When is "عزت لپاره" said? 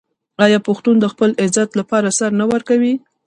1.43-2.07